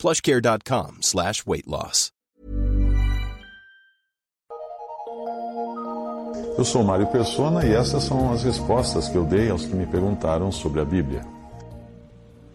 [0.00, 2.10] plushcare.com slash weight loss.
[6.56, 9.86] Eu sou Mário Persona e essas são as respostas que eu dei aos que me
[9.86, 11.22] perguntaram sobre a Bíblia.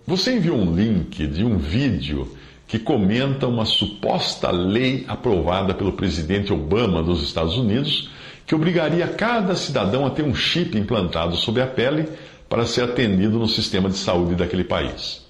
[0.06, 2.36] Você enviou um link de um vídeo
[2.68, 8.12] que comenta uma suposta lei aprovada pelo presidente Obama dos Estados Unidos
[8.46, 12.08] que obrigaria cada cidadão a ter um chip implantado sobre a pele
[12.48, 15.25] para ser atendido no sistema de saúde daquele país.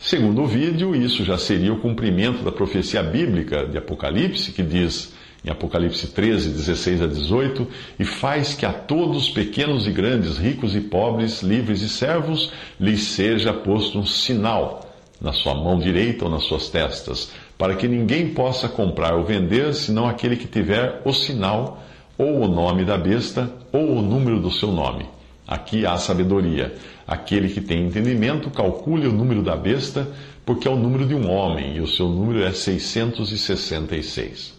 [0.00, 5.12] Segundo o vídeo, isso já seria o cumprimento da profecia bíblica de Apocalipse, que diz
[5.44, 7.66] em Apocalipse 13, 16 a 18:
[7.98, 13.02] E faz que a todos, pequenos e grandes, ricos e pobres, livres e servos, lhes
[13.08, 14.88] seja posto um sinal
[15.20, 19.74] na sua mão direita ou nas suas testas, para que ninguém possa comprar ou vender,
[19.74, 21.82] senão aquele que tiver o sinal,
[22.16, 25.17] ou o nome da besta, ou o número do seu nome.
[25.48, 26.74] Aqui há sabedoria.
[27.06, 30.06] Aquele que tem entendimento, calcule o número da besta,
[30.44, 34.54] porque é o número de um homem, e o seu número é 666.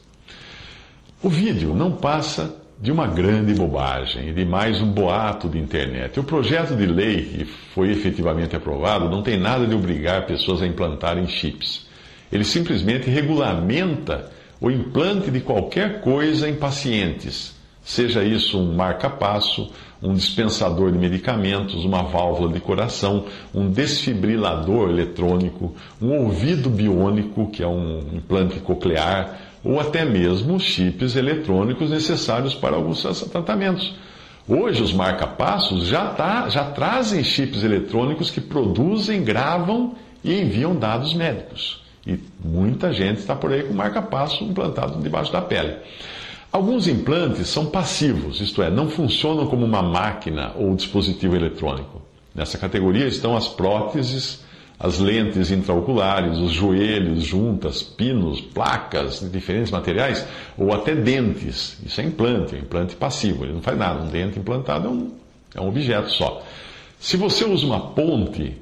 [1.21, 6.19] O vídeo não passa de uma grande bobagem e de mais um boato de internet.
[6.19, 10.65] O projeto de lei que foi efetivamente aprovado não tem nada de obrigar pessoas a
[10.65, 11.87] implantarem chips.
[12.31, 14.31] Ele simplesmente regulamenta
[14.61, 21.83] o implante de qualquer coisa em pacientes, seja isso um marca-passo, um dispensador de medicamentos,
[21.83, 29.37] uma válvula de coração, um desfibrilador eletrônico, um ouvido biônico, que é um implante coclear,
[29.63, 33.93] ou até mesmo chips eletrônicos necessários para alguns tratamentos.
[34.47, 41.13] Hoje, os marca-passos já, tá, já trazem chips eletrônicos que produzem, gravam e enviam dados
[41.13, 41.83] médicos.
[42.07, 45.75] E muita gente está por aí com marca-passo implantado debaixo da pele.
[46.51, 52.01] Alguns implantes são passivos, isto é, não funcionam como uma máquina ou dispositivo eletrônico.
[52.33, 54.43] Nessa categoria estão as próteses,
[54.79, 60.25] as lentes intraoculares, os joelhos, juntas, pinos, placas de diferentes materiais,
[60.57, 61.77] ou até dentes.
[61.85, 64.01] Isso é implante, é um implante passivo, ele não faz nada.
[64.01, 65.11] Um dente implantado é um,
[65.53, 66.41] é um objeto só.
[66.99, 68.57] Se você usa uma ponte,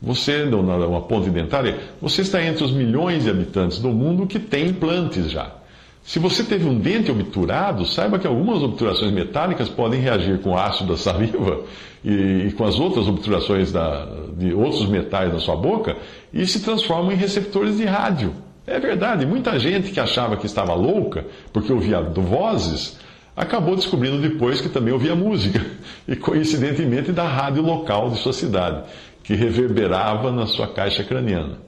[0.00, 4.68] você, uma ponte dentária, você está entre os milhões de habitantes do mundo que têm
[4.68, 5.63] implantes já.
[6.04, 10.92] Se você teve um dente obturado, saiba que algumas obturações metálicas podem reagir com ácido
[10.92, 11.62] da saliva
[12.04, 14.06] e, e com as outras obturações da,
[14.36, 15.96] de outros metais na sua boca
[16.30, 18.34] e se transformam em receptores de rádio.
[18.66, 22.98] É verdade, muita gente que achava que estava louca porque ouvia vozes,
[23.34, 25.64] acabou descobrindo depois que também ouvia música,
[26.06, 28.84] e coincidentemente da rádio local de sua cidade,
[29.22, 31.58] que reverberava na sua caixa craniana.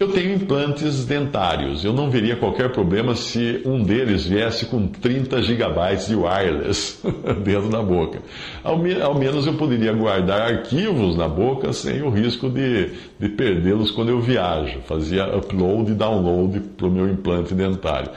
[0.00, 1.84] Eu tenho implantes dentários.
[1.84, 6.98] Eu não veria qualquer problema se um deles viesse com 30 gigabytes de wireless
[7.44, 8.22] dentro da boca.
[8.64, 13.28] Ao, me ao, menos eu poderia guardar arquivos na boca sem o risco de, de
[13.28, 14.80] perdê-los quando eu viajo.
[14.86, 18.10] Fazia upload e download para o meu implante dentário.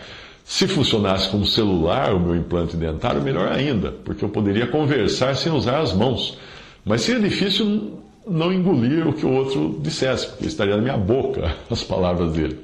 [0.45, 5.51] Se funcionasse como celular o meu implante dentário, melhor ainda, porque eu poderia conversar sem
[5.51, 6.38] usar as mãos.
[6.85, 11.56] Mas seria difícil não engolir o que o outro dissesse, porque estaria na minha boca
[11.69, 12.59] as palavras dele.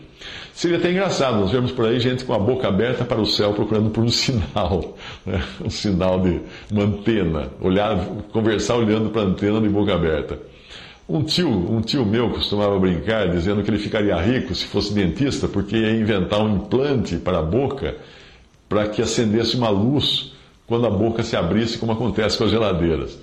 [0.53, 3.53] Seria até engraçado, nós vemos por aí gente com a boca aberta para o céu
[3.53, 5.41] procurando por um sinal, né?
[5.63, 7.97] um sinal de uma antena, olhar,
[8.33, 10.37] conversar olhando para a antena de boca aberta.
[11.07, 15.47] Um tio, um tio meu costumava brincar dizendo que ele ficaria rico se fosse dentista,
[15.47, 17.95] porque ia inventar um implante para a boca
[18.67, 20.33] para que acendesse uma luz
[20.67, 23.17] quando a boca se abrisse, como acontece com as geladeiras.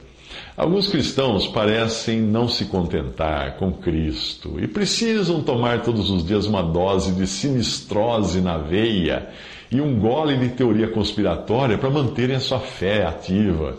[0.56, 6.62] Alguns cristãos parecem não se contentar com Cristo e precisam tomar todos os dias uma
[6.62, 9.28] dose de sinistrose na veia
[9.70, 13.78] e um gole de teoria conspiratória para manterem a sua fé ativa.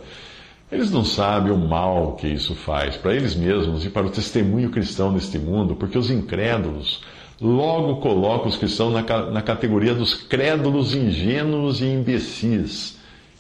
[0.71, 4.69] Eles não sabem o mal que isso faz para eles mesmos e para o testemunho
[4.69, 7.01] cristão neste mundo, porque os incrédulos
[7.41, 12.96] logo colocam os cristãos na, na categoria dos crédulos ingênuos e imbecis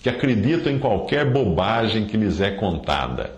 [0.07, 3.31] que acreditam em qualquer bobagem que lhes é contada.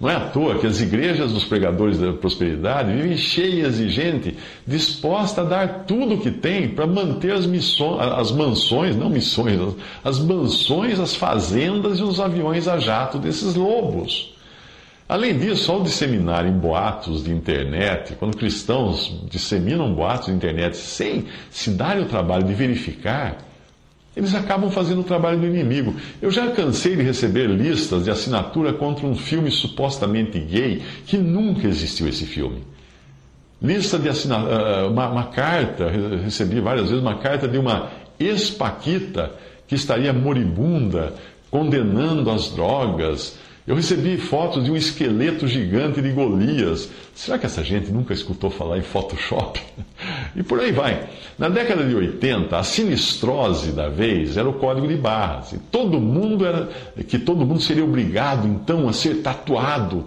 [0.00, 4.34] Não é à toa que as igrejas dos pregadores da prosperidade vivem cheias de gente
[4.66, 9.60] disposta a dar tudo o que tem para manter as, missões, as mansões, não missões,
[10.02, 14.32] as mansões, as fazendas e os aviões a jato desses lobos.
[15.06, 21.72] Além disso, ao disseminarem boatos de internet, quando cristãos disseminam boatos de internet sem se
[21.72, 23.49] darem o trabalho de verificar,
[24.20, 25.94] eles acabam fazendo o trabalho do inimigo.
[26.20, 31.66] Eu já cansei de receber listas de assinatura contra um filme supostamente gay que nunca
[31.66, 32.62] existiu esse filme.
[33.62, 35.90] Lista de assinatura, ah, uma, uma carta,
[36.22, 39.32] recebi várias vezes uma carta de uma ex-paquita
[39.66, 41.14] que estaria moribunda,
[41.50, 43.38] condenando as drogas.
[43.66, 46.88] Eu recebi fotos de um esqueleto gigante de Golias.
[47.14, 49.60] Será que essa gente nunca escutou falar em Photoshop?
[50.34, 51.08] E por aí vai.
[51.36, 55.52] Na década de 80, a sinistrose da vez era o código de barras.
[55.52, 56.68] E todo mundo era
[57.06, 60.06] que todo mundo seria obrigado então a ser tatuado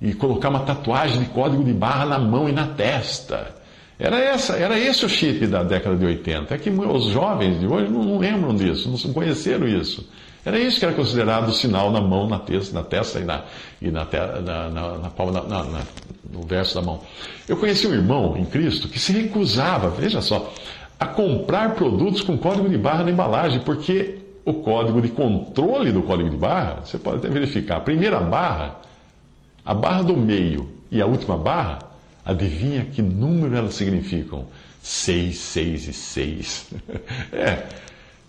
[0.00, 3.54] e colocar uma tatuagem de código de barra na mão e na testa.
[3.98, 6.54] Era, essa, era esse o chip da década de 80.
[6.54, 10.08] É que os jovens de hoje não, não lembram disso, não conheceram isso.
[10.44, 13.44] Era isso que era considerado o sinal na mão, na testa, na testa e na,
[13.80, 15.80] e na, na, na, na palma, na, na,
[16.32, 17.00] no verso da mão.
[17.48, 20.52] Eu conheci um irmão em Cristo que se recusava, veja só,
[20.98, 26.02] a comprar produtos com código de barra na embalagem, porque o código de controle do
[26.02, 28.80] código de barra, você pode até verificar, a primeira barra,
[29.64, 31.90] a barra do meio e a última barra,
[32.24, 34.46] Adivinha que número elas significam?
[34.82, 36.70] Seis, seis e seis.
[37.32, 37.66] é.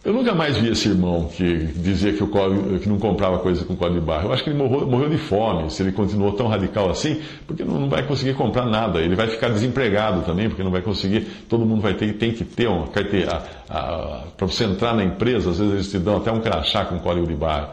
[0.04, 3.76] Eu nunca mais vi esse irmão que dizia que, o que não comprava coisa com
[3.76, 4.24] código de barra.
[4.24, 7.64] Eu acho que ele morreu, morreu de fome, se ele continuou tão radical assim, porque
[7.64, 9.00] não, não, vai conseguir comprar nada.
[9.00, 11.28] Ele vai ficar desempregado também, porque não vai conseguir.
[11.48, 13.44] Todo mundo vai ter, tem que ter uma carteira.
[13.68, 17.28] Para você entrar na empresa, às vezes eles te dão até um crachá com código
[17.28, 17.70] de barra.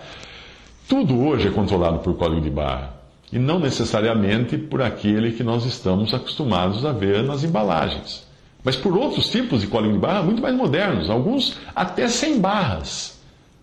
[0.87, 2.99] Tudo hoje é controlado por código de barra
[3.33, 8.27] e não necessariamente por aquele que nós estamos acostumados a ver nas embalagens,
[8.65, 13.19] mas por outros tipos de código de barra muito mais modernos, alguns até sem barras,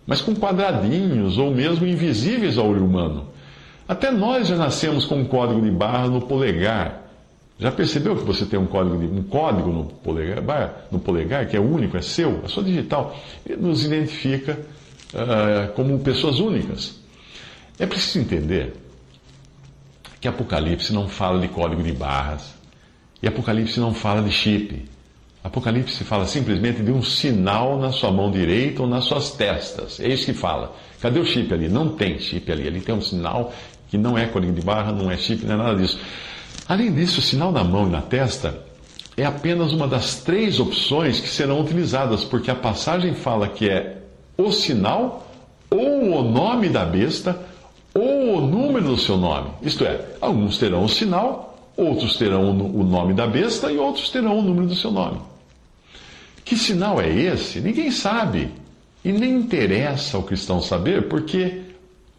[0.06, 3.28] mas com quadradinhos ou mesmo invisíveis ao olho humano.
[3.88, 7.04] Até nós já nascemos com um código de barra no polegar.
[7.58, 11.56] Já percebeu que você tem um código, de, um código no, polegar, no polegar, que
[11.56, 13.16] é único, é seu, é sua digital?
[13.46, 14.58] Ele nos identifica
[15.14, 16.98] uh, como pessoas únicas.
[17.78, 18.74] É preciso entender
[20.20, 22.55] que Apocalipse não fala de código de barras.
[23.26, 24.88] E Apocalipse não fala de chip.
[25.42, 29.98] Apocalipse fala simplesmente de um sinal na sua mão direita ou nas suas testas.
[29.98, 30.76] É isso que fala.
[31.00, 31.68] Cadê o chip ali?
[31.68, 32.68] Não tem chip ali.
[32.68, 33.52] Ali tem um sinal
[33.90, 35.98] que não é código de barra, não é chip, não é nada disso.
[36.68, 38.60] Além disso, o sinal na mão e na testa
[39.16, 44.02] é apenas uma das três opções que serão utilizadas, porque a passagem fala que é
[44.38, 45.28] o sinal
[45.68, 47.36] ou o nome da besta
[47.92, 49.50] ou o número do seu nome.
[49.62, 54.38] Isto é, alguns terão o sinal, outros terão o nome da besta e outros terão
[54.38, 55.20] o número do seu nome.
[56.44, 57.60] Que sinal é esse?
[57.60, 58.50] Ninguém sabe.
[59.04, 61.62] E nem interessa ao cristão saber, porque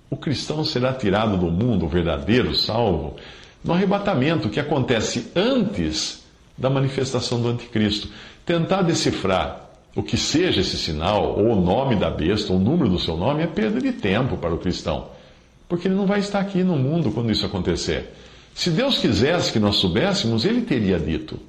[0.09, 3.15] o cristão será tirado do mundo, o verdadeiro salvo,
[3.63, 6.23] no arrebatamento que acontece antes
[6.57, 8.09] da manifestação do anticristo.
[8.45, 12.89] Tentar decifrar o que seja esse sinal, ou o nome da besta, ou o número
[12.89, 15.09] do seu nome, é perda de tempo para o cristão.
[15.67, 18.13] Porque ele não vai estar aqui no mundo quando isso acontecer.
[18.57, 21.39] Se Deus quisesse que nós soubéssemos, ele teria dito.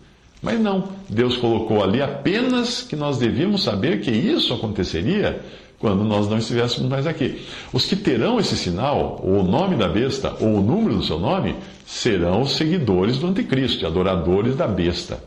[0.42, 5.40] Mas não, Deus colocou ali apenas que nós devíamos saber que isso aconteceria
[5.78, 7.40] quando nós não estivéssemos mais aqui.
[7.72, 11.18] Os que terão esse sinal, ou o nome da besta, ou o número do seu
[11.18, 11.56] nome,
[11.86, 15.18] serão os seguidores do anticristo, adoradores da besta.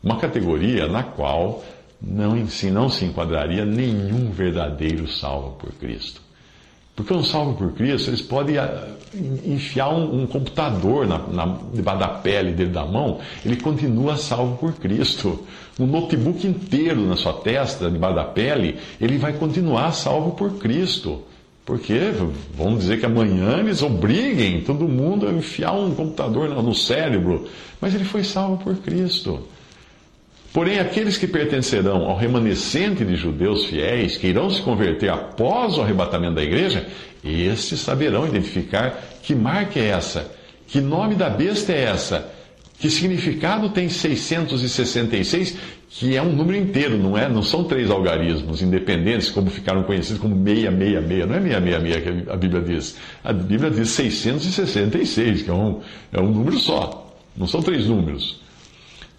[0.00, 1.64] Uma categoria na qual
[2.00, 2.36] não,
[2.70, 6.22] não se enquadraria nenhum verdadeiro salvo por Cristo.
[6.96, 8.88] Porque um salvo por Cristo, eles podem ah,
[9.44, 14.56] enfiar um, um computador na, na, debaixo da pele dele da mão, ele continua salvo
[14.56, 15.40] por Cristo.
[15.78, 21.22] Um notebook inteiro na sua testa, debaixo da pele, ele vai continuar salvo por Cristo.
[21.64, 22.12] Porque
[22.54, 27.48] vamos dizer que amanhã eles obriguem todo mundo a enfiar um computador no cérebro,
[27.80, 29.40] mas ele foi salvo por Cristo.
[30.54, 35.82] Porém, aqueles que pertencerão ao remanescente de judeus fiéis, que irão se converter após o
[35.82, 36.86] arrebatamento da igreja,
[37.24, 40.30] estes saberão identificar que marca é essa,
[40.68, 42.30] que nome da besta é essa,
[42.78, 45.56] que significado tem 666,
[45.90, 47.28] que é um número inteiro, não é?
[47.28, 51.26] Não são três algarismos independentes, como ficaram conhecidos como 666.
[51.26, 52.96] Não é 666 que a Bíblia diz.
[53.24, 55.80] A Bíblia diz 666, que é um,
[56.12, 57.12] é um número só.
[57.36, 58.43] Não são três números.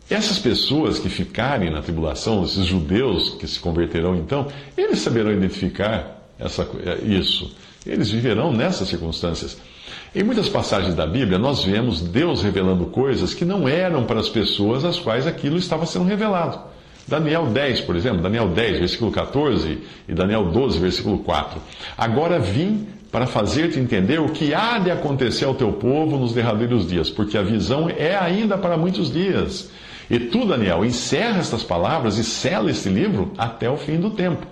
[0.09, 4.47] Essas pessoas que ficarem na tribulação, esses judeus que se converterão então,
[4.77, 6.67] eles saberão identificar essa,
[7.03, 7.55] isso.
[7.85, 9.57] Eles viverão nessas circunstâncias.
[10.13, 14.29] Em muitas passagens da Bíblia, nós vemos Deus revelando coisas que não eram para as
[14.29, 16.59] pessoas às quais aquilo estava sendo revelado.
[17.07, 21.61] Daniel 10, por exemplo, Daniel 10, versículo 14 e Daniel 12, versículo 4.
[21.97, 26.87] Agora vim para fazer-te entender o que há de acontecer ao teu povo nos derradeiros
[26.87, 29.69] dias, porque a visão é ainda para muitos dias.
[30.09, 34.45] E tu, Daniel, encerra estas palavras e sela este livro até o fim do tempo.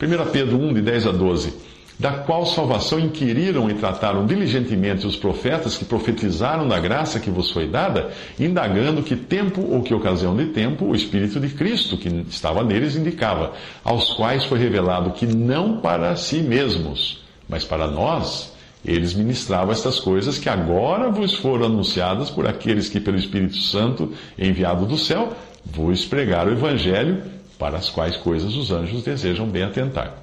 [0.00, 5.16] 1 Pedro 1, de 10 a 12 da qual salvação inquiriram e trataram diligentemente os
[5.16, 10.34] profetas que profetizaram da graça que vos foi dada, indagando que tempo ou que ocasião
[10.34, 13.52] de tempo o Espírito de Cristo que estava neles indicava,
[13.84, 20.00] aos quais foi revelado que não para si mesmos, mas para nós, eles ministravam estas
[20.00, 25.32] coisas que agora vos foram anunciadas por aqueles que, pelo Espírito Santo enviado do céu,
[25.64, 27.22] vos pregaram o Evangelho,
[27.58, 30.14] para as quais coisas os anjos desejam bem atentar.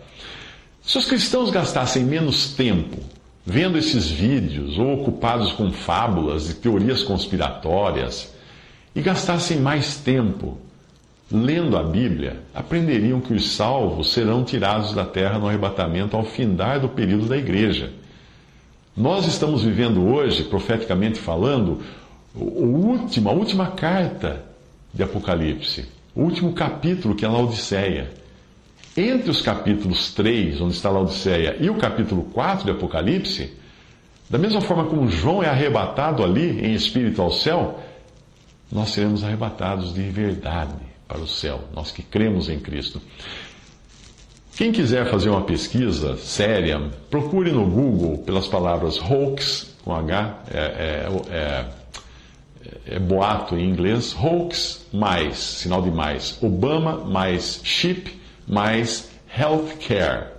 [0.82, 2.98] Se os cristãos gastassem menos tempo
[3.46, 8.34] vendo esses vídeos ou ocupados com fábulas e teorias conspiratórias
[8.94, 10.58] e gastassem mais tempo
[11.32, 16.80] lendo a Bíblia, aprenderiam que os salvos serão tirados da terra no arrebatamento ao findar
[16.80, 17.92] do período da igreja.
[18.98, 21.84] Nós estamos vivendo hoje, profeticamente falando,
[22.34, 24.44] último, a última carta
[24.92, 28.10] de Apocalipse, o último capítulo que é a Laodiceia.
[28.98, 33.54] Entre os capítulos 3, onde está a Laodiceia, e o capítulo 4 de Apocalipse,
[34.28, 37.80] da mesma forma como João é arrebatado ali em espírito ao céu,
[38.72, 40.74] nós seremos arrebatados de verdade
[41.08, 43.00] para o céu, nós que cremos em Cristo.
[44.58, 50.58] Quem quiser fazer uma pesquisa séria, procure no Google pelas palavras hoax, com H, é,
[50.58, 51.66] é, é,
[52.96, 60.30] é boato em inglês, hoax mais, sinal de mais, Obama mais chip mais healthcare.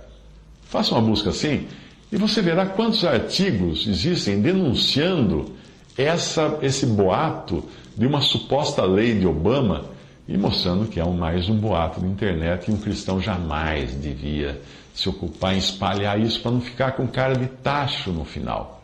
[0.63, 1.67] Faça uma busca assim
[2.11, 5.55] e você verá quantos artigos existem denunciando
[5.97, 7.63] essa, esse boato
[7.95, 9.85] de uma suposta lei de Obama
[10.29, 14.61] e mostrando que é um, mais um boato de internet e um cristão jamais devia
[14.93, 18.83] se ocupar em espalhar isso para não ficar com cara de tacho no final.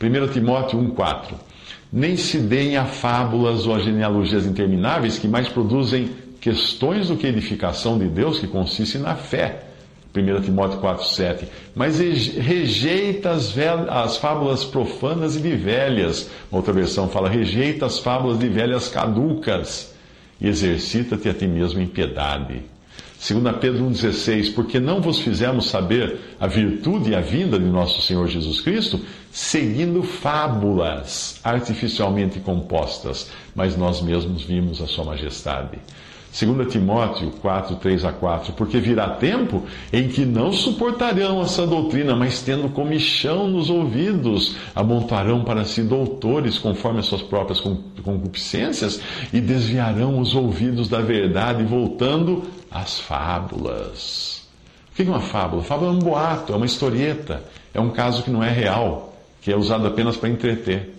[0.00, 1.34] 1 Timóteo 1,4
[1.92, 7.26] Nem se deem a fábulas ou a genealogias intermináveis que mais produzem questões do que
[7.26, 9.64] edificação de Deus, que consiste na fé.
[10.14, 11.48] 1 Timóteo 4,7.
[11.74, 13.52] Mas rejeita as,
[13.90, 16.30] as fábulas profanas e de velhas.
[16.48, 19.95] Outra versão fala: rejeita as fábulas de velhas caducas
[20.40, 22.62] e exercita-te a ti mesmo em piedade.
[23.18, 28.02] 2 Pedro 1,16: Porque não vos fizemos saber a virtude e a vinda de nosso
[28.02, 29.00] Senhor Jesus Cristo,
[29.32, 35.78] seguindo fábulas artificialmente compostas, mas nós mesmos vimos a Sua majestade.
[36.38, 42.14] 2 Timóteo 4, 3 a 4, porque virá tempo em que não suportarão essa doutrina,
[42.14, 47.58] mas tendo comichão nos ouvidos, amontarão para si doutores conforme as suas próprias
[48.02, 49.00] concupiscências
[49.32, 54.46] e desviarão os ouvidos da verdade, voltando às fábulas.
[54.92, 55.62] O que é uma fábula?
[55.62, 59.50] Fábula é um boato, é uma historieta, é um caso que não é real, que
[59.50, 60.95] é usado apenas para entreter.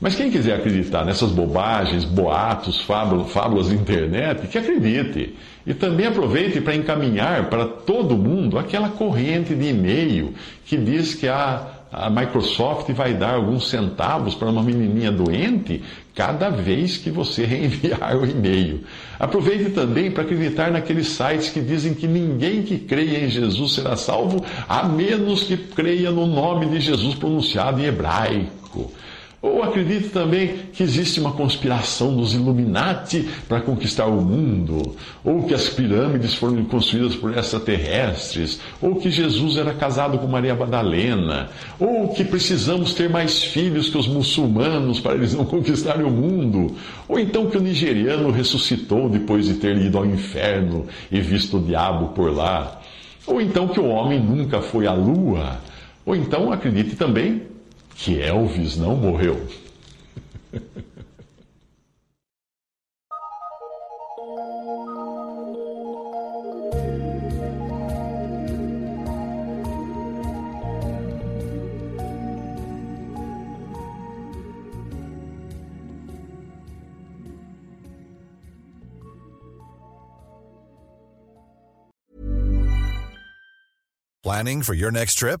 [0.00, 5.34] Mas quem quiser acreditar nessas bobagens, boatos, fábulas, de internet, que acredite.
[5.66, 11.26] E também aproveite para encaminhar para todo mundo aquela corrente de e-mail que diz que
[11.26, 15.82] a, a Microsoft vai dar alguns centavos para uma menininha doente
[16.14, 18.84] cada vez que você reenviar o e-mail.
[19.18, 23.96] Aproveite também para acreditar naqueles sites que dizem que ninguém que creia em Jesus será
[23.96, 28.92] salvo, a menos que creia no nome de Jesus pronunciado em hebraico.
[29.40, 35.54] Ou acredite também que existe uma conspiração dos Illuminati para conquistar o mundo, ou que
[35.54, 42.08] as pirâmides foram construídas por extraterrestres, ou que Jesus era casado com Maria Madalena, ou
[42.08, 46.74] que precisamos ter mais filhos que os muçulmanos para eles não conquistarem o mundo,
[47.06, 51.62] ou então que o nigeriano ressuscitou depois de ter ido ao inferno e visto o
[51.62, 52.80] diabo por lá,
[53.24, 55.60] ou então que o homem nunca foi à lua,
[56.04, 57.47] ou então acredite também
[57.98, 59.44] que Elvis não morreu.
[84.22, 85.40] Planning for your next trip?